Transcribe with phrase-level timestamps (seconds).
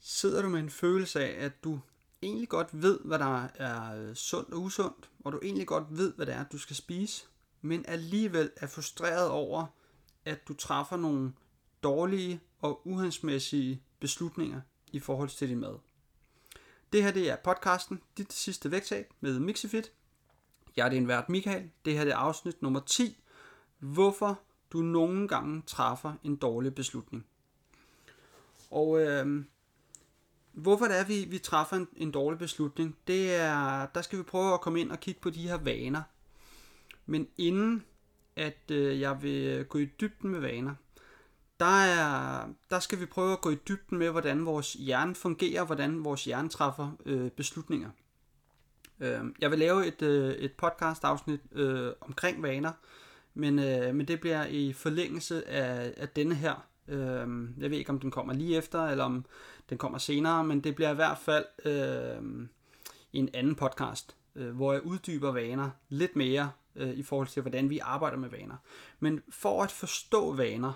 [0.00, 1.80] Sidder du med en følelse af, at du
[2.22, 6.12] egentlig godt ved, hvad der er øh, sundt og usundt, og du egentlig godt ved,
[6.12, 7.26] hvad det er, du skal spise,
[7.60, 9.66] men alligevel er frustreret over,
[10.24, 11.32] at du træffer nogle
[11.82, 14.60] dårlige og uhensmæssige beslutninger
[14.92, 15.78] i forhold til din mad.
[16.92, 19.92] Det her det er podcasten Dit sidste vægttab med Mixifit.
[20.76, 21.70] Jeg er din vært Michael.
[21.84, 23.22] Det her det er afsnit nummer 10.
[23.78, 24.40] Hvorfor
[24.72, 27.26] du nogle gange træffer en dårlig beslutning.
[28.70, 29.44] Og øh,
[30.62, 34.22] hvorfor det er, vi, vi træffer en, en dårlig beslutning, det er, der skal vi
[34.22, 36.02] prøve at komme ind og kigge på de her vaner.
[37.06, 37.84] Men inden
[38.36, 40.74] at øh, jeg vil gå i dybden med vaner,
[41.60, 45.64] der, er, der skal vi prøve at gå i dybden med, hvordan vores hjerne fungerer,
[45.64, 47.90] hvordan vores hjerne træffer øh, beslutninger.
[49.00, 52.72] Øh, jeg vil lave et, øh, et podcast afsnit øh, omkring vaner,
[53.34, 56.66] men, øh, men det bliver i forlængelse af, af denne her.
[56.90, 59.24] Øh, jeg ved ikke, om den kommer lige efter, eller om
[59.70, 62.48] den kommer senere, men det bliver i hvert fald øh,
[63.12, 67.70] en anden podcast, øh, hvor jeg uddyber vaner lidt mere øh, i forhold til, hvordan
[67.70, 68.56] vi arbejder med vaner.
[69.00, 70.72] Men for at forstå vaner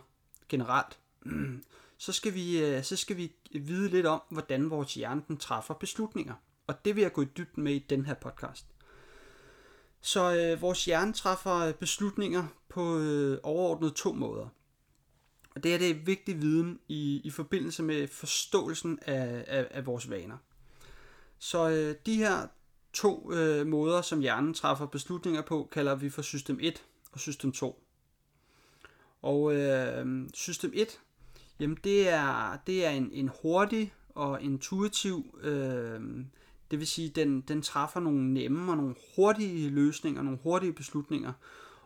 [0.48, 0.98] generelt,
[1.98, 5.75] så, skal vi, øh, så skal vi vide lidt om, hvordan vores hjerne den træffer
[5.75, 6.34] beslutninger.
[6.67, 8.67] Og det vil jeg gå i dybden med i den her podcast.
[10.01, 14.49] Så øh, vores hjerne træffer beslutninger på øh, overordnet to måder.
[15.55, 20.10] Og det er det vigtig viden i, i forbindelse med forståelsen af, af, af vores
[20.10, 20.36] vaner.
[21.38, 22.47] Så øh, de her
[22.92, 27.52] to øh, måder, som hjernen træffer beslutninger på, kalder vi for system 1 og system
[27.52, 27.84] 2.
[29.22, 31.00] Og øh, system 1,
[31.60, 36.00] jamen det er, det er en, en hurtig og intuitiv, øh,
[36.70, 41.32] det vil sige, den, den træffer nogle nemme og nogle hurtige løsninger, nogle hurtige beslutninger,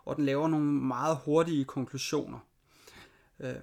[0.05, 2.39] og den laver nogle meget hurtige konklusioner.
[3.41, 3.55] Øh,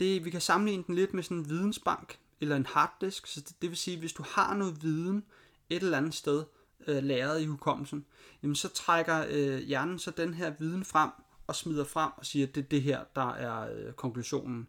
[0.00, 3.56] det, vi kan sammenligne den lidt med sådan en vidensbank eller en harddisk, så det,
[3.62, 5.24] det vil sige, hvis du har noget viden
[5.70, 6.44] et eller andet sted,
[6.86, 8.06] øh, lagret i hukommelsen,
[8.42, 11.10] jamen så trækker øh, hjernen så den her viden frem
[11.46, 14.68] og smider frem og siger, at det er det her, der er øh, konklusionen.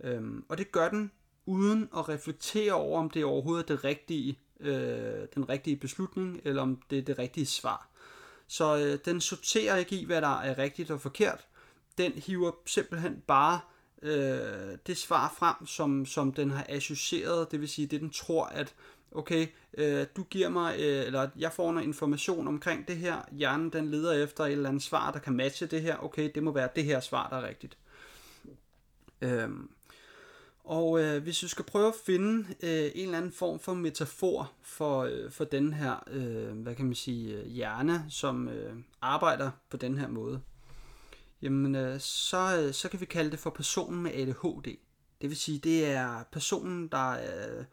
[0.00, 1.10] Øhm, og det gør den
[1.46, 6.62] uden at reflektere over, om det overhovedet er det rigtige, øh, den rigtige beslutning, eller
[6.62, 7.88] om det er det rigtige svar.
[8.46, 11.46] Så øh, den sorterer ikke i, hvad der er rigtigt og forkert.
[11.98, 13.60] Den hiver simpelthen bare
[14.02, 18.44] øh, det svar frem, som, som den har associeret, det vil sige det, den tror,
[18.44, 18.74] at
[19.12, 19.46] okay,
[19.78, 23.90] øh, du giver mig, øh, eller jeg får noget information omkring det her, hjernen den
[23.90, 26.68] leder efter et eller andet svar, der kan matche det her, okay, det må være
[26.76, 27.78] det her svar, der er rigtigt.
[29.20, 29.70] Øhm,
[30.64, 34.52] og øh, hvis vi skal prøve at finde øh, en eller anden form for metafor
[34.62, 39.50] for, øh, for den her, øh, hvad kan man sige, øh, hjerne, som øh, arbejder
[39.70, 40.40] på den her måde,
[41.42, 44.76] jamen øh, så, øh, så kan vi kalde det for personen med ADHD.
[45.20, 47.64] Det vil sige, det er personen, der øh,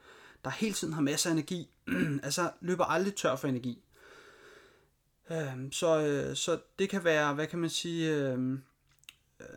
[0.45, 1.69] der hele tiden har masser af energi,
[2.23, 3.83] altså løber aldrig tør for energi.
[5.31, 8.51] Øh, så, øh, så det kan være, hvad kan man sige, øh,
[9.39, 9.47] øh,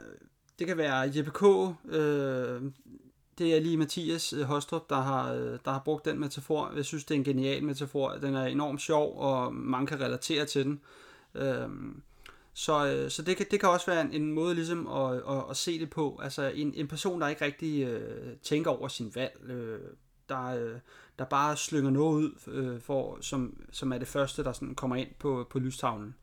[0.59, 1.43] det kan være Jeppe K.,
[1.95, 2.63] øh,
[3.39, 6.73] det er lige Mathias øh, Hostrup, der har, øh, der har brugt den metafor.
[6.77, 8.11] Jeg synes, det er en genial metafor.
[8.11, 10.81] Den er enormt sjov, og mange kan relatere til den.
[11.35, 11.69] Øh,
[12.59, 15.45] så, øh, så det, kan, det kan også være en, en måde ligesom at, at,
[15.51, 16.21] at se det på.
[16.23, 19.81] Altså en, en person, der ikke rigtig øh, tænker over sin valg, øh,
[20.29, 20.79] der, øh,
[21.19, 24.97] der bare slynger noget ud, øh, for, som, som er det første, der sådan kommer
[24.97, 26.15] ind på, på lystavlen.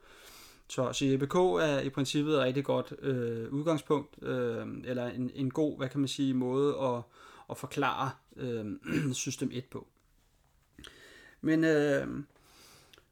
[0.68, 5.52] Så, så JBK er i princippet et rigtig godt øh, udgangspunkt, øh, eller en, en
[5.52, 7.02] god, hvad kan man sige, måde at,
[7.50, 8.66] at forklare øh,
[9.14, 9.88] system 1 på.
[11.42, 12.08] Men, øh,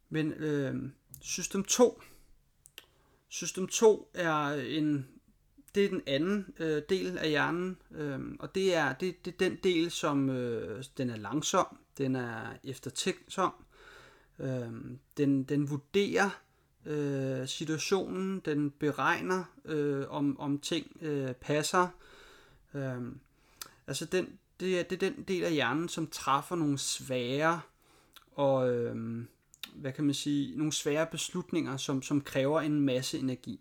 [0.09, 0.75] men øh,
[1.21, 2.01] system 2,
[3.33, 5.07] system 2 er en,
[5.75, 9.37] det er den anden øh, del af hjernen, øh, og det er, det, det er
[9.37, 13.53] den del, som øh, den er langsom, den er eftertænksom,
[14.39, 14.71] øh,
[15.17, 16.29] den, den vurderer
[16.85, 21.87] øh, situationen, den beregner, øh, om, om ting øh, passer.
[22.73, 23.01] Øh,
[23.87, 27.61] altså den, det, er, det er den del af hjernen, som træffer nogle svære
[28.35, 29.25] og øh,
[29.75, 33.59] hvad kan man sige, nogle svære beslutninger, som, som kræver en masse energi.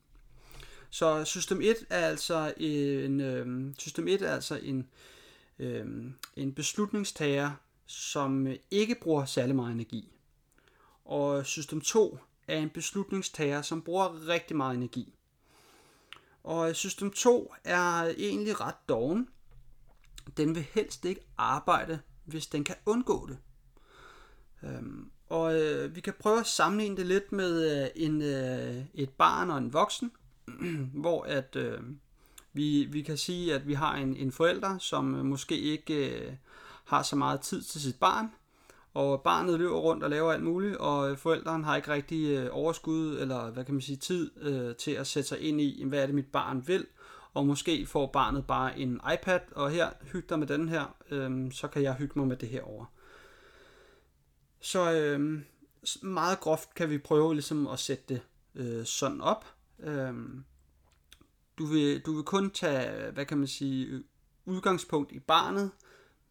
[0.91, 4.89] Så system 1 er altså en, øh, system 1 er altså en,
[5.59, 5.87] øh,
[6.37, 7.51] en beslutningstager,
[7.87, 10.13] som ikke bruger særlig meget energi.
[11.05, 12.19] Og system 2
[12.49, 15.15] er en beslutningstager, som bruger rigtig meget energi.
[16.45, 19.29] Og system 2 er egentlig ret doven.
[20.37, 23.39] Den vil helst ikke arbejde, hvis den kan undgå det.
[24.63, 29.11] Øhm, og øh, vi kan prøve at sammenligne det lidt med øh, en, øh, et
[29.11, 30.13] barn og en voksen.
[31.03, 31.79] hvor at øh,
[32.53, 36.33] vi, vi kan sige, at vi har en, en forælder, som øh, måske ikke øh,
[36.85, 38.31] har så meget tid til sit barn,
[38.95, 42.49] og barnet løber rundt og laver alt muligt, og øh, forældrene har ikke rigtig øh,
[42.53, 46.03] overskud, eller hvad kan man sige, tid øh, til at sætte sig ind i, hvad
[46.03, 46.87] er det mit barn vil,
[47.35, 51.53] og måske får barnet bare en iPad, og her, hyg dig med den her, øh,
[51.53, 52.85] så kan jeg hygge mig med det her over.
[54.63, 55.43] Så øh,
[56.03, 58.21] meget groft kan vi prøve ligesom at sætte det
[58.55, 59.47] øh, sådan op.
[59.79, 60.15] Øh,
[61.59, 64.05] du, vil, du vil kun tage, hvad kan man sige,
[64.45, 65.71] udgangspunkt i barnet,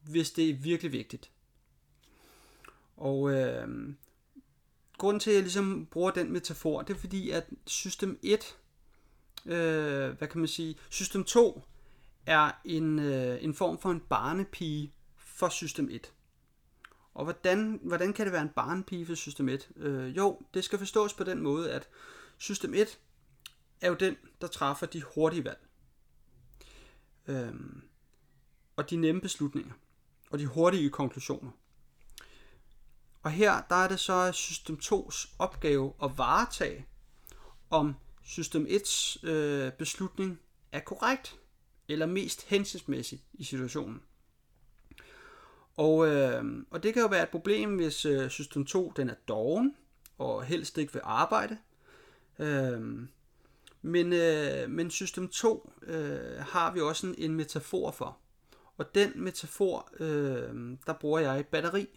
[0.01, 1.31] hvis det er virkelig vigtigt.
[2.98, 3.68] Og øh,
[4.98, 8.57] grunden til, at jeg ligesom bruger den metafor, det er fordi, at system 1,
[9.45, 11.63] øh, hvad kan man sige, system 2
[12.25, 16.13] er en, øh, en form for en barnepige for system 1.
[17.13, 19.69] Og hvordan, hvordan kan det være en barnepige for system 1?
[19.75, 21.89] Øh, jo, det skal forstås på den måde, at
[22.37, 22.99] system 1
[23.81, 25.67] er jo den, der træffer de hurtige valg.
[27.27, 27.53] Øh,
[28.75, 29.73] og de nemme beslutninger.
[30.29, 31.51] Og de hurtige konklusioner.
[33.23, 36.85] Og her der er det så system 2's opgave at varetage,
[37.69, 40.39] om system 1's øh, beslutning
[40.71, 41.39] er korrekt
[41.87, 44.01] eller mest hensigtsmæssig i situationen.
[45.77, 49.15] Og, øh, og det kan jo være et problem, hvis øh, system 2 den er
[49.27, 49.75] doven
[50.18, 51.57] og helst ikke vil arbejde.
[52.39, 52.81] Øh,
[53.81, 58.18] men, øh, men system 2 øh, har vi også en, en metafor for.
[58.77, 61.88] Og den metafor, øh, der bruger jeg batteri.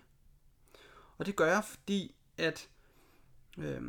[1.18, 2.68] Og det gør jeg, fordi at
[3.58, 3.82] øh,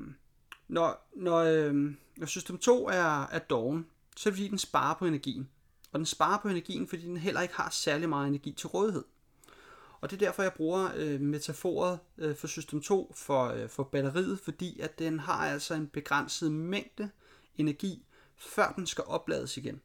[0.68, 3.88] når, når, øh, når system 2 er, er doven,
[4.18, 5.50] så er det fordi, den sparer på energien.
[5.92, 9.04] Og den sparer på energien, fordi den heller ikke har særlig meget energi til rådighed.
[10.06, 13.84] Og det er derfor, jeg bruger øh, metaforet øh, for system 2 for, øh, for
[13.84, 17.10] batteriet, fordi at den har altså en begrænset mængde
[17.58, 18.06] energi,
[18.38, 19.82] før den skal oplades igen.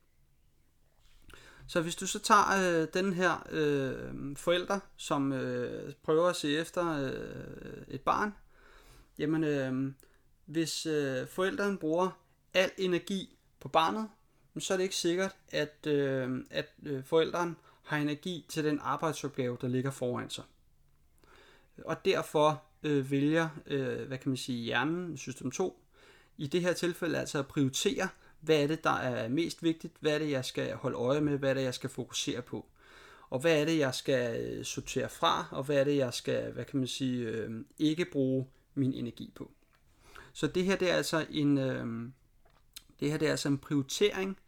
[1.67, 6.59] Så hvis du så tager øh, den her øh, forælder, som øh, prøver at se
[6.59, 8.35] efter øh, et barn,
[9.19, 9.93] jamen øh,
[10.47, 12.11] hvis øh, forældren bruger
[12.55, 14.09] al energi på barnet,
[14.59, 17.57] så er det ikke sikkert, at, øh, at øh, forældren
[17.91, 20.45] har energi til den arbejdsopgave, der ligger foran sig.
[21.85, 25.83] Og derfor øh, vælger, øh, hvad kan man sige, hjernen, system 2,
[26.39, 28.09] i det her tilfælde altså at prioritere,
[28.41, 31.39] hvad er det, der er mest vigtigt, hvad er det, jeg skal holde øje med,
[31.39, 32.67] hvad er det, jeg skal fokusere på.
[33.31, 36.53] Og hvad er det, jeg skal øh, sortere fra, og hvad er det, jeg skal,
[36.53, 39.51] hvad kan man sige, øh, ikke bruge min energi på.
[40.33, 42.11] Så det her, det er altså en, øh,
[43.01, 44.39] det her, det er altså en prioritering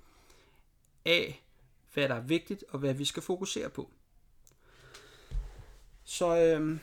[1.05, 1.43] af,
[1.95, 3.91] hvad der er vigtigt, og hvad vi skal fokusere på.
[6.05, 6.79] Så, øh,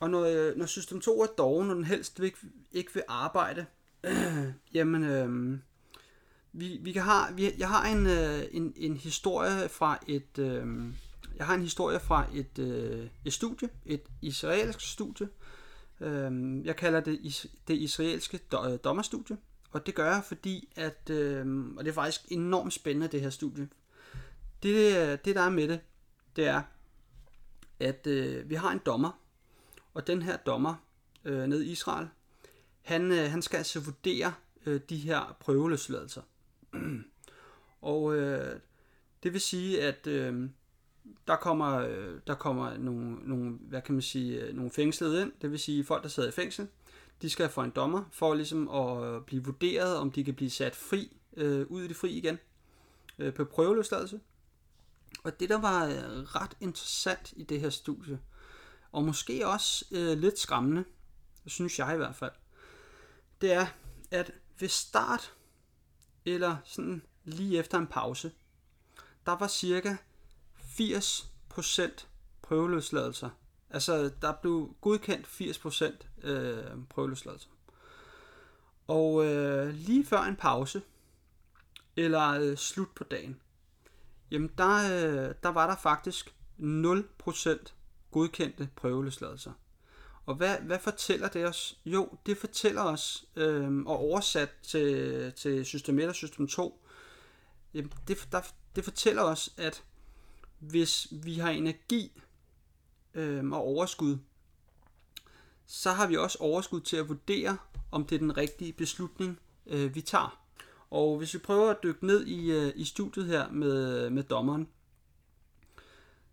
[0.00, 2.38] og når, øh, når system 2 er doven, når den helst ikke,
[2.72, 3.66] ikke vil arbejde,
[4.04, 5.58] øh, jamen, øh,
[6.52, 10.66] vi, vi kan have, vi, jeg har en, øh, en, en historie fra et, øh,
[11.36, 15.28] jeg har en historie fra et, øh, et studie, et israelsk studie.
[16.00, 19.36] Øh, jeg kalder det det israelske do, øh, dommerstudie,
[19.70, 23.30] og det gør jeg, fordi at, øh, og det er faktisk enormt spændende det her
[23.30, 23.68] studie.
[24.62, 25.80] Det, det der er med det,
[26.36, 26.62] det er,
[27.80, 29.20] at øh, vi har en dommer,
[29.94, 30.74] og den her dommer
[31.24, 32.08] øh, nede i Israel,
[32.82, 34.32] han, øh, han skal altså vurdere
[34.66, 36.22] øh, de her prøveløsladelser.
[37.80, 38.60] og øh,
[39.22, 40.50] det vil sige, at øh,
[41.26, 45.32] der kommer, øh, der kommer nogle, nogle, hvad kan man sige, øh, nogle fængslede ind,
[45.42, 46.68] det vil sige folk, der sidder i fængsel,
[47.22, 50.50] de skal få en dommer for ligesom at øh, blive vurderet, om de kan blive
[50.50, 52.38] sat fri, øh, ud i det fri igen,
[53.18, 54.20] øh, på prøveløsladelse.
[55.24, 58.20] Og det, der var øh, ret interessant i det her studie,
[58.92, 60.84] og måske også øh, lidt skræmmende,
[61.46, 62.32] synes jeg i hvert fald,
[63.40, 63.66] det er,
[64.10, 65.34] at ved start
[66.24, 68.32] eller sådan lige efter en pause,
[69.26, 69.96] der var cirka
[70.60, 72.04] 80%
[72.42, 73.30] prøveløsladelser.
[73.70, 77.48] Altså, der blev godkendt 80% øh, prøveløsladelser.
[78.86, 80.82] Og øh, lige før en pause,
[81.96, 83.40] eller øh, slut på dagen,
[84.30, 87.74] jamen der, øh, der var der faktisk 0%
[88.10, 89.52] godkendte prøveløsladelser.
[90.26, 91.78] Og hvad, hvad fortæller det os?
[91.84, 96.86] Jo, det fortæller os, øh, og oversat til, til system 1 og system 2,
[97.74, 98.40] jamen det, der,
[98.76, 99.84] det fortæller os, at
[100.58, 102.22] hvis vi har energi
[103.14, 104.18] øh, og overskud,
[105.66, 107.56] så har vi også overskud til at vurdere,
[107.90, 110.39] om det er den rigtige beslutning, øh, vi tager.
[110.90, 114.68] Og hvis vi prøver at dykke ned i, øh, i studiet her med, med dommeren,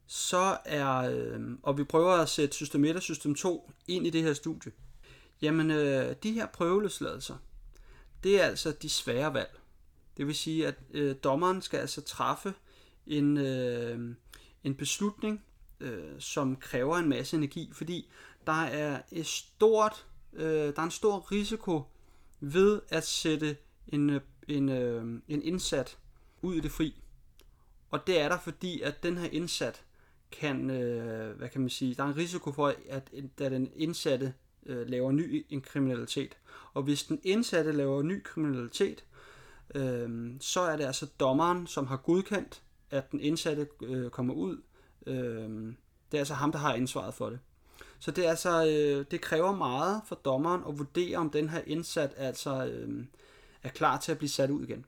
[0.07, 4.09] så er, øh, og vi prøver at sætte system 1 og system 2 ind i
[4.09, 4.71] det her studie,
[5.41, 7.35] jamen øh, de her prøveløsladelser,
[8.23, 9.59] det er altså de svære valg.
[10.17, 12.53] Det vil sige, at øh, dommeren skal altså træffe
[13.07, 14.15] en, øh,
[14.63, 15.43] en beslutning
[15.79, 18.09] øh, som kræver en masse energi, fordi
[18.47, 21.81] der er et stort, øh, der er en stor risiko
[22.39, 25.97] ved at sætte en, øh, en, øh, en indsat
[26.41, 27.03] ud i det fri.
[27.89, 29.83] Og det er der, fordi at den her indsat
[30.31, 34.33] kan, øh, hvad kan man sige, der er en risiko for, at, at den indsatte
[34.65, 36.37] øh, laver ny en kriminalitet.
[36.73, 39.03] Og hvis den indsatte laver ny kriminalitet,
[39.75, 42.61] øh, så er det altså dommeren, som har godkendt,
[42.91, 44.61] at den indsatte øh, kommer ud.
[45.07, 45.73] Øh,
[46.11, 47.39] det er altså ham, der har ansvaret for det.
[47.99, 51.61] Så det, er altså, øh, det kræver meget for dommeren at vurdere, om den her
[51.67, 53.05] indsat altså, øh,
[53.67, 54.85] er klar til at blive sat ud igen.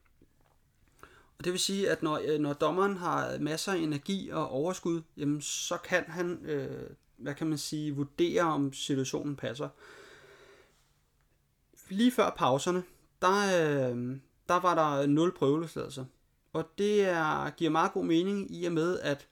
[1.38, 5.02] Og det vil sige, at når, øh, når dommeren har masser af energi og overskud,
[5.18, 9.70] jamen, så kan han, øh, hvad kan man sige, vurdere, om situationen passer.
[11.90, 12.84] Lige før pauserne,
[13.22, 14.18] der, øh,
[14.50, 16.06] der var der nul prøveløsladelser.
[16.54, 19.28] Og det er, giver meget god mening i og med, at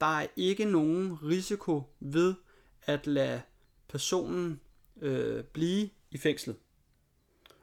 [0.00, 2.34] der er ikke nogen risiko ved
[2.82, 3.42] at lade
[3.88, 4.60] personen
[5.00, 6.56] øh, blive i fængslet.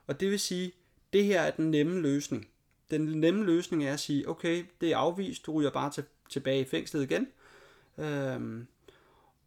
[0.08, 0.72] Og det vil sige,
[1.14, 2.48] det her er den nemme løsning.
[2.92, 6.62] Den nemme løsning er at sige, okay, det er afvist, du ryger bare til, tilbage
[6.62, 7.28] i fængslet igen.
[7.98, 8.68] Øhm,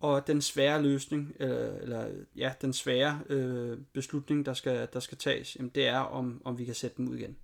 [0.00, 5.18] og den svære løsning, øh, eller ja, den svære øh, beslutning, der skal, der skal
[5.18, 7.37] tages, jamen, det er, om, om vi kan sætte dem ud igen.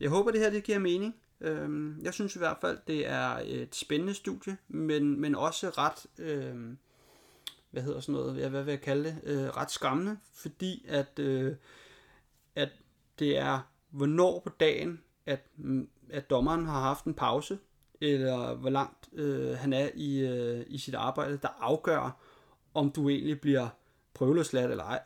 [0.00, 1.14] Jeg håber, det her det giver mening.
[1.40, 6.06] Øhm, jeg synes i hvert fald, det er et spændende studie, men, men også ret,
[6.18, 6.76] øh,
[7.70, 11.54] hvad hedder sådan noget, hvad vil jeg kalde det, øh, ret skræmmende, fordi at, øh,
[12.54, 12.68] at
[13.18, 15.46] det er, hvornår på dagen, at,
[16.10, 17.58] at dommeren har haft en pause,
[18.00, 22.20] eller hvor langt øh, han er i, øh, i sit arbejde, der afgør,
[22.74, 23.68] om du egentlig bliver
[24.14, 25.02] prøveløsladt eller ej.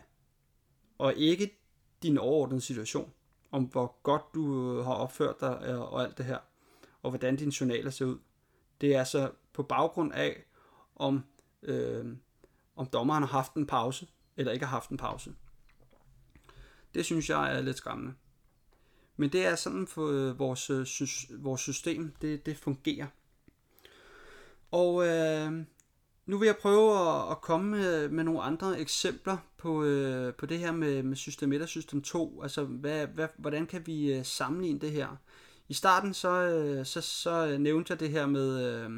[0.98, 1.58] Og ikke
[2.02, 3.12] din overordnede situation
[3.50, 6.38] om hvor godt du øh, har opført dig øh, og alt det her,
[7.02, 8.18] og hvordan dine journaler ser ud.
[8.80, 10.44] Det er altså på baggrund af,
[10.96, 11.24] om,
[11.62, 12.16] øh,
[12.76, 15.34] om dommeren har haft en pause, eller ikke har haft en pause.
[16.98, 18.14] Det synes jeg er lidt skræmmende.
[19.16, 20.86] Men det er sådan for øh, vores, øh,
[21.44, 23.06] vores system, det, det fungerer.
[24.70, 25.52] Og øh,
[26.26, 30.46] nu vil jeg prøve at, at komme med, med nogle andre eksempler på, øh, på
[30.46, 32.42] det her med, med system 1 og system 2.
[32.42, 35.16] Altså, hvad, hvad, hvordan kan vi øh, sammenligne det her?
[35.68, 38.90] I starten så, øh, så, så nævnte jeg det her med, øh,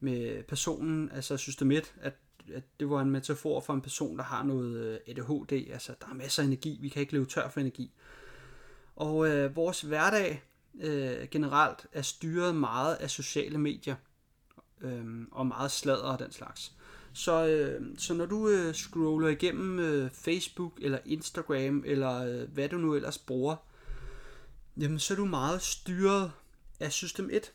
[0.00, 2.14] med personen, altså system 1, at,
[2.54, 5.72] at det var en metafor for en person, der har noget øh, ADHD.
[5.72, 7.92] Altså, der er masser af energi, vi kan ikke leve tør for energi.
[8.96, 10.42] Og øh, vores hverdag
[10.80, 13.96] øh, generelt er styret meget af sociale medier
[14.80, 16.72] øh, og meget sladder og den slags.
[17.12, 22.68] Så, øh, så når du øh, scroller igennem øh, Facebook eller Instagram eller øh, hvad
[22.68, 23.56] du nu ellers bruger,
[24.76, 26.32] jamen så er du meget styret
[26.80, 27.52] af system 1.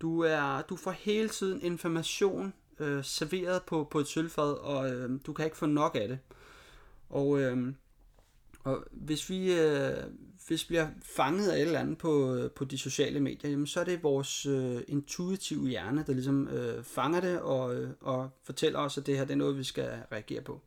[0.00, 5.20] Du, er, du får hele tiden information øh, serveret på, på et sølvfad, og øh,
[5.26, 6.18] du kan ikke få nok af det.
[7.10, 7.74] Og, øh,
[8.64, 9.96] og hvis vi, øh,
[10.46, 13.66] hvis vi bliver fanget af et eller andet på, øh, på de sociale medier, jamen,
[13.66, 18.30] så er det vores øh, intuitive hjerne, der ligesom øh, fanger det og, øh, og
[18.42, 20.60] fortæller os, at det her det er noget, vi skal reagere på.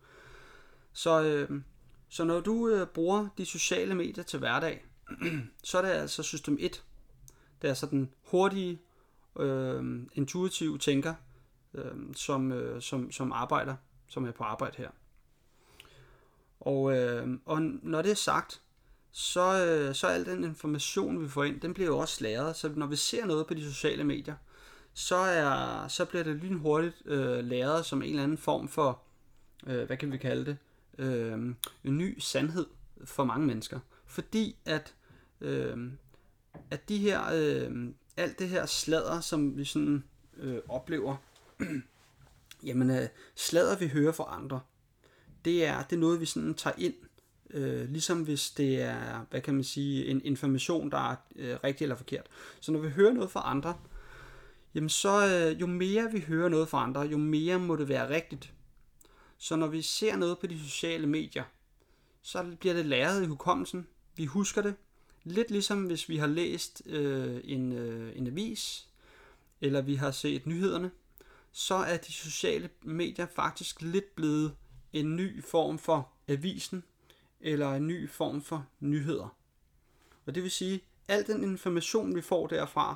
[0.94, 1.62] Så, øh,
[2.10, 4.86] så når du øh, bruger de sociale medier til hverdag,
[5.64, 6.84] så er det altså system 1.
[7.62, 8.82] Det er altså den hurtige,
[9.40, 11.14] øh, intuitive tænker,
[11.74, 13.76] øh, som, øh, som, som arbejder,
[14.08, 14.90] som er på arbejde her.
[16.60, 18.62] Og, øh, og når det er sagt,
[19.12, 22.56] så, øh, så al den information, vi får ind, den bliver jo også lagret.
[22.56, 24.36] Så når vi ser noget på de sociale medier,
[24.94, 29.02] så, er, så bliver det lynhurtigt øh, lagret som en eller anden form for,
[29.68, 30.58] øh, hvad kan vi kalde det,
[30.98, 32.66] øh, en ny sandhed
[33.06, 33.80] for mange mennesker.
[34.06, 34.94] Fordi at,
[35.42, 35.92] øh,
[36.72, 40.04] at de her, øh, alt det her sladder, som vi sådan
[40.38, 41.16] øh, oplever,
[42.68, 44.60] jamen øh, sladder vi hører fra andre,
[45.46, 46.94] det er, det er noget, vi sådan tager ind
[47.54, 51.86] Øh, ligesom hvis det er, hvad kan man sige, en information, der er øh, rigtig
[51.86, 52.28] eller forkert.
[52.60, 53.78] Så når vi hører noget fra andre,
[54.76, 58.10] jamen så øh, jo mere vi hører noget fra andre, jo mere må det være
[58.10, 58.54] rigtigt.
[59.38, 61.44] Så når vi ser noget på de sociale medier,
[62.22, 63.88] så bliver det læret i hukommelsen.
[64.16, 64.76] Vi husker det.
[65.24, 68.88] Lidt ligesom hvis vi har læst øh, en, øh, en avis,
[69.62, 70.92] eller vi har set nyhederne,
[71.54, 74.56] så er de sociale medier faktisk lidt blevet
[74.94, 76.84] en ny form for avisen,
[77.42, 79.38] eller en ny form for nyheder.
[80.26, 82.96] Og det vil sige, al den information, vi får derfra,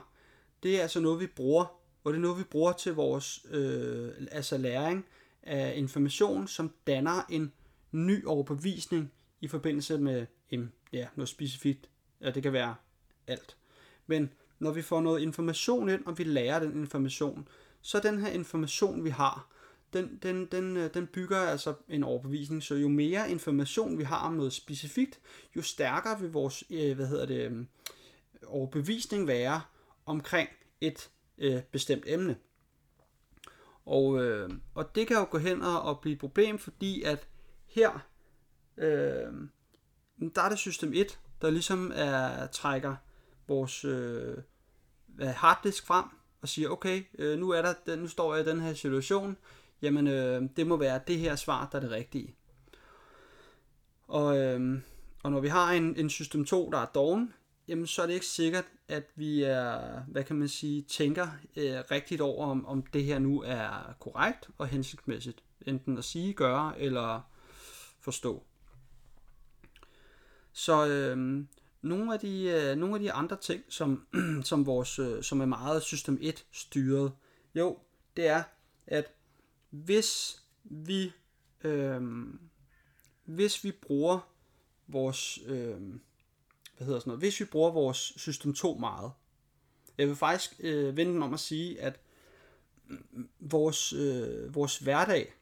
[0.64, 1.66] det er altså noget, vi bruger,
[2.04, 5.06] og det er noget, vi bruger til vores øh, altså læring
[5.44, 7.54] af information, som danner en
[7.92, 9.12] ny overbevisning
[9.42, 11.90] i forbindelse med en, ja, noget specifikt.
[12.22, 12.76] Ja, det kan være
[13.28, 13.58] alt.
[14.08, 17.48] Men når vi får noget information ind, og vi lærer den information,
[17.82, 19.50] så den her information, vi har,
[19.94, 24.28] den, den, den, øh, den bygger altså en overbevisning, så jo mere information vi har
[24.28, 25.20] om noget specifikt,
[25.56, 27.66] jo stærkere vil vores øh, hvad hedder det, øh,
[28.46, 29.62] overbevisning være
[30.06, 30.50] omkring
[30.82, 32.38] et øh, bestemt emne.
[33.86, 37.28] Og, øh, og det kan jo gå hen og, og blive et problem, fordi at
[37.66, 38.00] her,
[38.78, 39.34] øh,
[40.36, 42.96] der er det system 1, der ligesom er, trækker
[43.48, 44.38] vores øh,
[45.20, 46.06] harddisk frem
[46.48, 49.38] og siger, okay, øh, nu, er der, nu står jeg i den her situation,
[49.82, 52.36] jamen øh, det må være det her svar, der er det rigtige.
[54.08, 54.82] Og, øh,
[55.24, 57.34] og når vi har en, en system 2, der er doven,
[57.68, 61.80] jamen så er det ikke sikkert, at vi er, hvad kan man sige, tænker øh,
[61.92, 65.44] rigtigt over, om, om det her nu er korrekt og hensigtsmæssigt.
[65.62, 67.22] Enten at sige, gøre eller
[68.00, 68.44] forstå.
[70.54, 71.44] Så øh,
[71.88, 74.08] nogle, af de, øh, nogle af de andre ting, som,
[74.44, 77.12] som, vores, øh, som er meget System 1 styret,
[77.56, 77.80] jo,
[78.18, 78.44] det er,
[78.88, 79.14] at
[79.70, 81.12] hvis vi,
[81.64, 82.02] øh,
[83.26, 84.20] hvis vi bruger
[84.88, 85.78] vores, øh,
[86.78, 89.12] hvad hedder sådan noget, hvis vi bruger vores System 2 meget,
[89.98, 92.00] jeg vil faktisk øh, vende om at sige, at
[92.88, 95.34] mm, vores, øh, vores hverdag,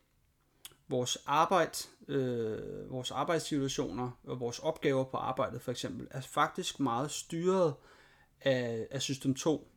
[0.88, 7.12] vores arbejde, øh, vores arbejdssituationer og vores opgaver på arbejdet for eksempel, er faktisk meget
[7.12, 7.74] styret
[8.42, 9.72] af, af System 2.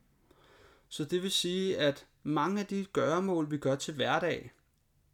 [0.89, 4.53] Så det vil sige, at mange af de gøremål, vi gør til hverdag,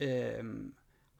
[0.00, 0.44] øh,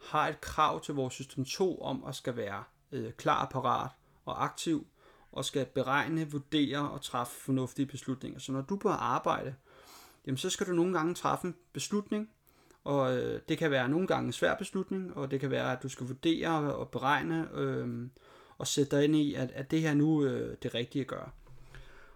[0.03, 3.91] har et krav til vores System 2 om at skal være øh, klar, parat
[4.25, 4.87] og aktiv,
[5.33, 8.39] og skal beregne, vurdere og træffe fornuftige beslutninger.
[8.39, 9.55] Så når du er på arbejde,
[10.27, 12.31] jamen så skal du nogle gange træffe en beslutning,
[12.85, 15.83] og øh, det kan være nogle gange en svær beslutning, og det kan være, at
[15.83, 18.09] du skal vurdere og beregne øh,
[18.59, 21.31] og sætte dig ind i, at, at det her nu øh, det rigtige at gøre.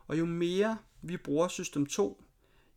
[0.06, 2.24] Og jo mere vi bruger System 2,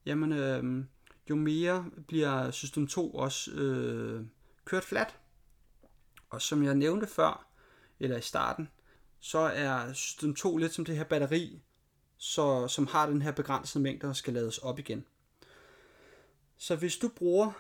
[0.05, 0.85] jamen øh,
[1.29, 4.25] jo mere bliver System 2 også øh,
[4.65, 5.15] kørt flat.
[6.29, 7.47] Og som jeg nævnte før,
[7.99, 8.69] eller i starten,
[9.19, 11.61] så er System 2 lidt som det her batteri,
[12.17, 15.05] så, som har den her begrænsede mængde, og skal lades op igen.
[16.57, 17.51] Så hvis du bruger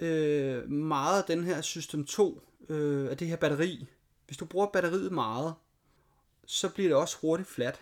[0.00, 3.86] øh, meget af den her System 2, øh, af det her batteri,
[4.26, 5.54] hvis du bruger batteriet meget,
[6.46, 7.80] så bliver det også hurtigt flat.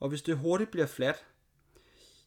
[0.00, 1.24] Og hvis det hurtigt bliver flat,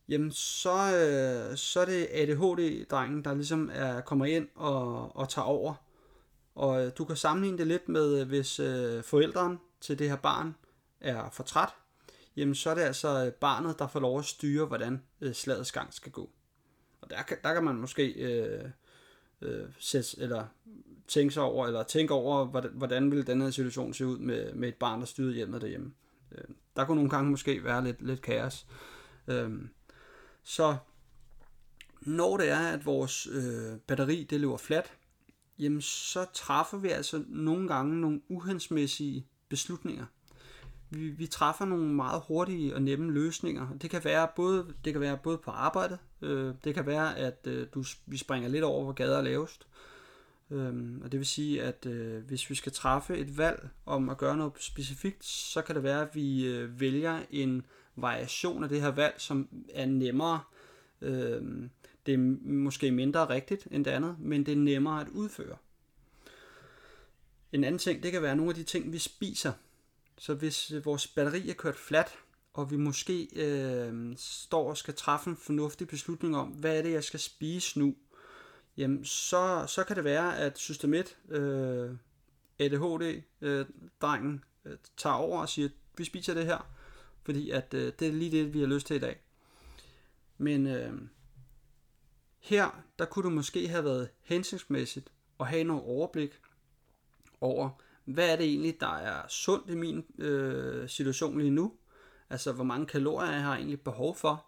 [0.10, 5.46] jamen så, øh, så er det ADHD-drengen, der ligesom er, kommer ind og, og tager
[5.46, 5.74] over.
[6.56, 10.16] Og øh, du kan sammenligne det lidt med, øh, hvis øh, forældrene til det her
[10.16, 10.56] barn
[11.00, 11.70] er for træt,
[12.36, 15.72] jamen så er det altså øh, barnet, der får lov at styre, hvordan øh, slagets
[15.72, 16.30] gang skal gå.
[17.12, 18.70] Der kan, der kan man måske øh,
[19.42, 20.46] øh, sætte, eller
[21.08, 24.54] tænke sig over, eller tænke over, hvordan, hvordan vil den her situation se ud med,
[24.54, 25.94] med et barn, der styrede hjemmet derhjemme.
[26.32, 26.44] Øh,
[26.76, 28.68] der kunne nogle gange måske være lidt, lidt kaos.
[29.28, 29.52] Øh,
[30.44, 30.78] så
[32.02, 34.94] når det er, at vores øh, batteri det løber fladt,
[35.60, 40.06] jamen så træffer vi altså nogle gange nogle uhensmæssige beslutninger.
[40.94, 43.68] Vi, vi træffer nogle meget hurtige og nemme løsninger.
[43.82, 47.48] Det kan være både, det kan være både på arbejdet, øh, det kan være, at
[47.48, 49.68] øh, du, vi springer lidt over, hvor gader er lavest.
[50.52, 54.18] Øh, og det vil sige, at øh, hvis vi skal træffe et valg om at
[54.18, 58.82] gøre noget specifikt, så kan det være, at vi øh, vælger en variation af det
[58.82, 60.40] her valg, som er nemmere.
[61.02, 61.42] Øh,
[62.06, 65.58] det er måske mindre rigtigt end det andet, men det er nemmere at udføre.
[67.52, 69.52] En anden ting, det kan være nogle af de ting, vi spiser.
[70.22, 72.18] Så hvis øh, vores batteri er kørt flat,
[72.54, 76.92] og vi måske øh, står og skal træffe en fornuftig beslutning om, hvad er det,
[76.92, 77.96] jeg skal spise nu,
[78.78, 81.96] jamen så, så kan det være, at system 1, øh,
[82.60, 86.72] ADHD-drengen, øh, øh, tager over og siger, vi spiser det her,
[87.24, 89.20] fordi at øh, det er lige det, vi har lyst til i dag.
[90.38, 90.94] Men øh,
[92.40, 96.40] her, der kunne det måske have været hensigtsmæssigt at have noget overblik
[97.42, 97.70] over,
[98.14, 101.74] hvad er det egentlig, der er sundt i min øh, situation lige nu?
[102.30, 104.46] Altså, hvor mange kalorier jeg har egentlig behov for?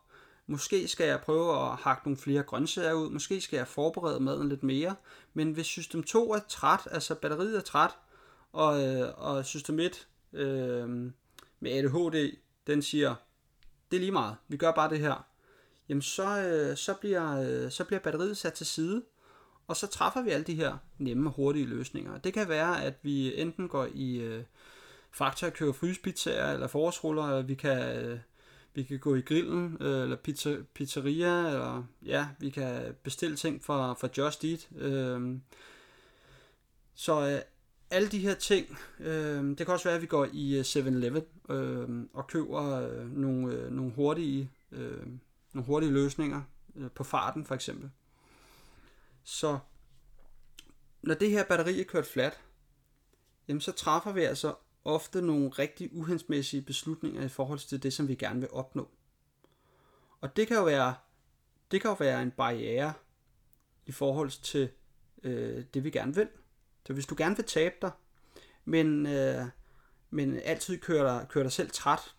[0.48, 4.50] Måske skal jeg prøve at hakke nogle flere grøntsager ud, måske skal jeg forberede maden
[4.50, 4.96] lidt mere,
[5.34, 7.92] men hvis system 2 er træt, altså batteriet er træt,
[8.52, 10.90] og, øh, og system 1 øh,
[11.60, 13.16] med ADHD, den siger,
[13.92, 15.26] det er lige meget, vi gør bare det her,
[15.90, 19.04] jamen så, øh, så, bliver, øh, så bliver batteriet sat til side,
[19.68, 22.18] og så træffer vi alle de her nemme og hurtige løsninger.
[22.18, 24.44] Det kan være, at vi enten går i øh,
[25.12, 28.20] Fakta og køber frysepizzaer eller forårsruller, eller vi kan, øh,
[28.74, 33.64] vi kan gå i grillen, øh, eller pizza, pizzeria, eller ja, vi kan bestille ting
[33.64, 34.70] fra, fra Just Eat.
[34.76, 35.38] Øh,
[36.96, 37.40] så øh,
[37.92, 41.80] alle de her ting, øh, det kan også være, at vi går i 7-Eleven øh,
[41.80, 45.08] øhm, og køber øh, nogle, øh, nogle, hurtige, øh,
[45.54, 46.42] nogle hurtige løsninger
[46.76, 47.90] øh, på farten for eksempel.
[49.24, 49.60] Så
[51.02, 52.42] når det her batteri er kørt flat,
[53.48, 54.56] jamen så træffer vi altså
[54.86, 58.90] ofte nogle rigtig uhensmæssige beslutninger i forhold til det, som vi gerne vil opnå.
[60.22, 60.96] Og det kan jo være,
[61.72, 62.94] det kan jo være en barriere
[63.86, 64.70] i forhold til
[65.24, 66.28] øh, det, vi gerne vil.
[66.88, 67.92] Så hvis du gerne vil tabe dig,
[68.66, 69.46] men, øh,
[70.10, 72.16] men altid kører dig, kører dig selv træt,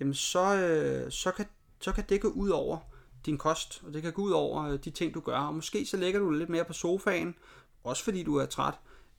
[0.00, 1.46] jamen så, øh, så, kan,
[1.80, 2.91] så kan det gå ud over
[3.26, 5.38] din kost, og det kan gå ud over øh, de ting, du gør.
[5.38, 7.34] Og måske så lægger du lidt mere på sofaen,
[7.84, 8.74] også fordi du er træt,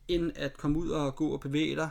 [0.08, 1.90] end at komme ud og gå og bevæge dig,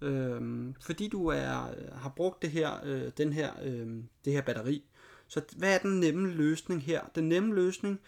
[0.00, 0.40] øh,
[0.80, 3.86] fordi du er, øh, har brugt det her, øh, den her, øh,
[4.24, 4.84] det her batteri.
[5.28, 7.00] Så hvad er den nemme løsning her?
[7.14, 8.00] Den nemme løsning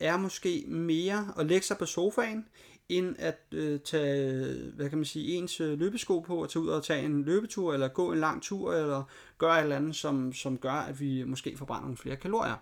[0.00, 2.46] er måske mere at lægge sig på sofaen,
[2.88, 6.68] end at øh, tage, hvad kan man sige, ens øh, løbesko på og tage ud
[6.68, 9.02] og tage en løbetur, eller gå en lang tur, eller
[9.38, 12.56] gøre et eller andet, som, som gør, at vi måske forbrænder nogle flere kalorier.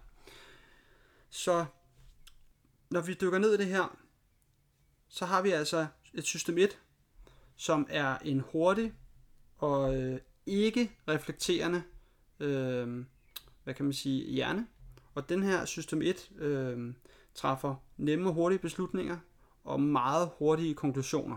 [1.31, 1.65] Så
[2.91, 3.97] når vi dykker ned i det her,
[5.09, 6.79] så har vi altså et system 1,
[7.57, 8.93] som er en hurtig
[9.59, 11.83] og øh, ikke reflekterende,
[12.41, 13.05] øh,
[13.65, 14.67] hvad kan man sige, hjerne.
[15.15, 16.95] Og den her system 1 øh,
[17.35, 19.19] træffer nemme og hurtige beslutninger
[19.65, 21.37] og meget hurtige konklusioner.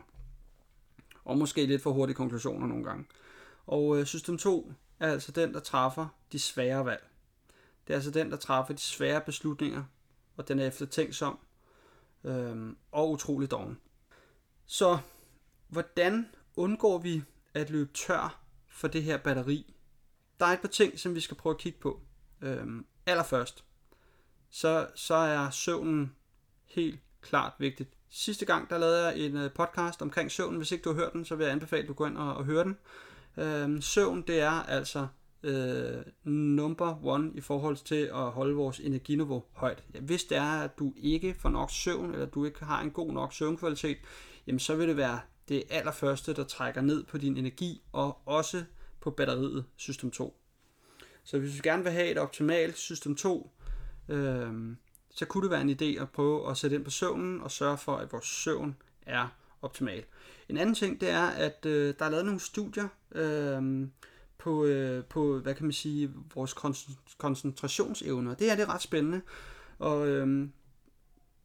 [1.25, 3.05] Og måske lidt for hurtige konklusioner nogle gange.
[3.65, 7.12] Og øh, system 2 er altså den, der træffer de svære valg.
[7.87, 9.83] Det er altså den, der træffer de svære beslutninger,
[10.37, 11.39] og den er eftertænksom
[12.23, 13.79] øhm, og utrolig doven.
[14.65, 14.97] Så
[15.67, 19.73] hvordan undgår vi at løbe tør for det her batteri?
[20.39, 22.01] Der er et par ting, som vi skal prøve at kigge på.
[22.41, 23.63] Øhm, allerførst,
[24.49, 26.15] så, så er søvnen
[26.65, 27.89] helt klart vigtigt.
[28.09, 30.57] Sidste gang, der lavede jeg en øh, podcast omkring søvn.
[30.57, 32.35] Hvis ikke du har hørt den, så vil jeg anbefale, at du går ind og,
[32.35, 32.77] og hører den.
[33.37, 35.07] Øhm, søvn, det er altså
[35.43, 36.03] øh,
[36.33, 39.83] number one i forhold til at holde vores energiniveau højt.
[40.01, 43.13] Hvis det er, at du ikke får nok søvn, eller du ikke har en god
[43.13, 43.97] nok søvnkvalitet,
[44.47, 48.63] jamen så vil det være det allerførste, der trækker ned på din energi, og også
[49.01, 50.39] på batteriet system 2.
[51.23, 53.51] Så hvis vi gerne vil have et optimalt system 2,
[54.09, 54.75] øh,
[55.15, 57.77] så kunne det være en idé at prøve at sætte ind på søvnen og sørge
[57.77, 59.27] for, at vores søvn er
[59.61, 60.03] optimal.
[60.49, 63.87] En anden ting, det er, at øh, der er lavet nogle studier øh,
[64.37, 66.53] på, øh, på, hvad kan man sige, vores
[67.17, 68.33] koncentrationsevner.
[68.33, 69.21] Det er det er ret spændende.
[69.79, 70.47] Og øh,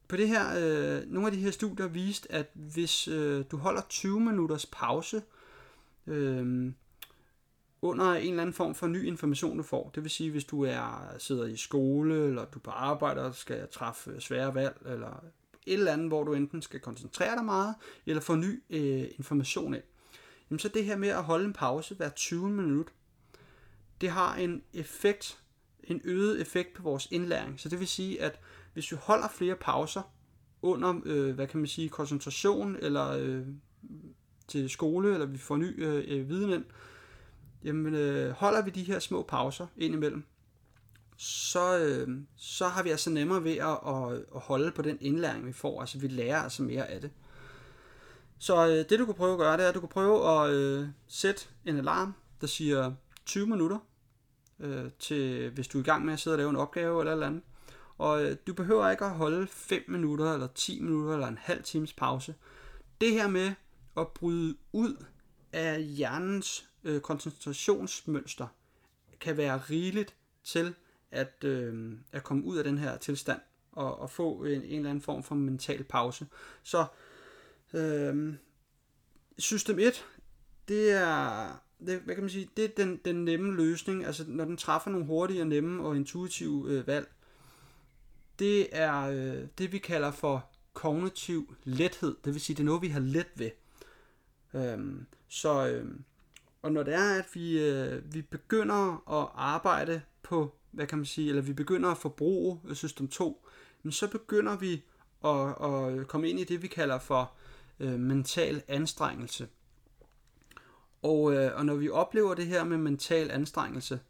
[0.09, 3.83] på det her, øh, nogle af de her studier viste, at hvis øh, du holder
[3.89, 5.23] 20 minutters pause
[6.07, 6.73] øh,
[7.83, 10.65] under en eller anden form for ny information, du får, det vil sige, hvis du
[10.65, 15.25] er sidder i skole, eller du på arbejde og skal træffe svære valg, eller
[15.67, 17.75] et eller andet, hvor du enten skal koncentrere dig meget,
[18.07, 19.83] eller få ny øh, information ind,
[20.51, 22.93] jamen så det her med at holde en pause hver 20 minutter,
[24.01, 25.39] det har en effekt,
[25.85, 27.61] en øget effekt på vores indlæring.
[27.61, 28.41] Så det vil sige, at
[28.73, 30.03] hvis vi holder flere pauser
[30.63, 33.47] under, øh, hvad kan man sige, koncentration eller øh,
[34.49, 36.65] til skole, eller vi får ny øh, øh, viden ind,
[37.65, 40.25] jamen øh, holder vi de her små pauser indimellem,
[41.17, 45.47] så, øh, så har vi altså nemmere ved at, at, at holde på den indlæring,
[45.47, 45.81] vi får.
[45.81, 47.11] Altså vi lærer altså mere af det.
[48.39, 50.51] Så øh, det du kan prøve at gøre, det er, at du kan prøve at
[50.51, 52.93] øh, sætte en alarm, der siger
[53.27, 53.79] 20 minutter,
[54.61, 57.13] øh, til, hvis du er i gang med at sidde og lave en opgave eller
[57.13, 57.43] eller andet.
[57.99, 61.63] Og øh, du behøver ikke at holde 5 minutter, eller 10 minutter, eller en halv
[61.63, 62.35] times pause.
[63.01, 63.53] Det her med
[63.97, 65.05] at bryde ud
[65.53, 68.47] af hjernens øh, koncentrationsmønster,
[69.21, 70.75] kan være rigeligt til
[71.11, 73.41] at, øh, at komme ud af den her tilstand,
[73.73, 76.27] og, og få en, en eller anden form for mental pause.
[76.63, 76.87] Så
[77.75, 78.37] Øhm,
[79.39, 80.07] system 1,
[80.69, 84.45] det er, det, hvad kan man sige, det er den, den nemme løsning, altså når
[84.45, 87.09] den træffer nogle hurtige og nemme og intuitive øh, valg,
[88.39, 92.17] det er øh, det, vi kalder for kognitiv lethed.
[92.25, 93.51] Det vil sige, det er noget, vi har let ved.
[94.55, 95.87] Øhm, så, øh,
[96.63, 101.05] og når det er, at vi, øh, vi begynder at arbejde på, hvad kan man
[101.05, 103.47] sige, eller vi begynder at forbruge øh, system 2,
[103.91, 104.85] så begynder vi
[105.25, 105.49] at,
[106.01, 107.33] at komme ind i det, vi kalder for
[107.81, 109.49] øh, mental anstrengelse.
[111.03, 114.01] Og, øh, og når vi oplever det her med mental anstrengelse,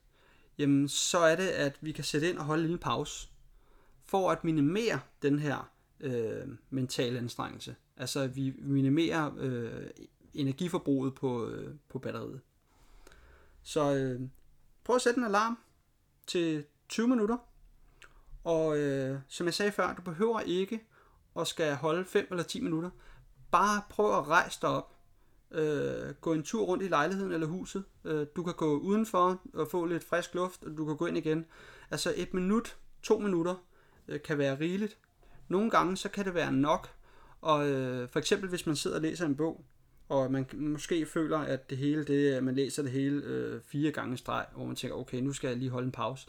[0.59, 3.28] jamen så er det, at vi kan sætte ind og holde en lille pause
[4.07, 7.76] for at minimere den her øh, mentale anstrengelse.
[7.96, 9.87] Altså at vi minimerer øh,
[10.35, 12.40] energiforbruget på, øh, på batteriet.
[13.62, 14.20] Så øh,
[14.85, 15.59] prøv at sætte en alarm
[16.26, 17.37] til 20 minutter.
[18.44, 20.81] Og øh, som jeg sagde før, du behøver ikke
[21.37, 22.90] at skal holde 5 eller 10 minutter.
[23.51, 24.95] Bare prøv at rejse dig op.
[25.51, 27.85] Øh, gå en tur rundt i lejligheden eller huset.
[28.05, 31.17] Øh, du kan gå udenfor og få lidt frisk luft, og du kan gå ind
[31.17, 31.47] igen.
[31.91, 33.55] Altså et minut, to minutter
[34.09, 34.99] øh, kan være rigeligt.
[35.49, 36.91] Nogle gange så kan det være nok,
[37.41, 39.65] og øh, for eksempel hvis man sidder og læser en bog,
[40.09, 44.15] og man måske føler, at det hele, det, man læser det hele øh, fire gange
[44.15, 46.29] i streg, hvor man tænker, okay, nu skal jeg lige holde en pause.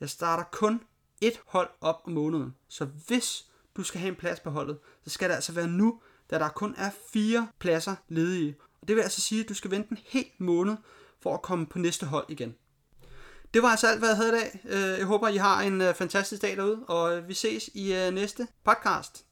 [0.00, 0.80] jeg starter kun
[1.20, 5.10] et hold op om måneden, så hvis du skal have en plads på holdet, så
[5.10, 8.56] skal det altså være nu, da der kun er fire pladser ledige.
[8.80, 10.76] Og det vil altså sige, at du skal vente en hel måned
[11.20, 12.54] for at komme på næste hold igen.
[13.54, 14.60] Det var altså alt, hvad jeg havde i dag.
[14.64, 18.10] Øh, jeg håber, I har en øh, fantastisk dag derude, og øh, vi ses i
[18.12, 19.24] næste podcast.